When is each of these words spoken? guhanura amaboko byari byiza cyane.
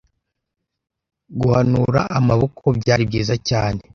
guhanura 1.39 2.01
amaboko 2.19 2.63
byari 2.79 3.03
byiza 3.09 3.35
cyane. 3.49 3.81